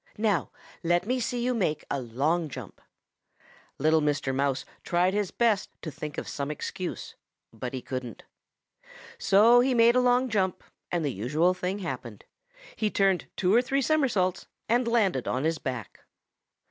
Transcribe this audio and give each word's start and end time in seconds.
Now 0.17 0.49
let 0.81 1.05
me 1.05 1.19
see 1.19 1.43
you 1.45 1.53
make 1.53 1.85
a 1.91 2.01
long 2.01 2.49
jump.' 2.49 2.81
"Little 3.77 4.01
Mr. 4.01 4.33
Mouse 4.33 4.65
tried 4.83 5.13
his 5.13 5.29
best 5.29 5.69
to 5.83 5.91
think 5.91 6.17
of 6.17 6.27
some 6.27 6.49
excuse, 6.49 7.13
but 7.53 7.71
he 7.75 7.83
couldn't. 7.83 8.23
So 9.19 9.59
he 9.59 9.75
made 9.75 9.95
a 9.95 10.01
long 10.01 10.27
jump, 10.27 10.63
and 10.91 11.05
the 11.05 11.13
usual 11.13 11.53
thing 11.53 11.77
happened 11.85 12.25
he 12.75 12.89
turned 12.89 13.27
two 13.35 13.53
or 13.53 13.61
three 13.61 13.83
somersaults 13.83 14.47
and 14.67 14.87
landed 14.87 15.27
on 15.27 15.43
his 15.43 15.59
back. 15.59 15.99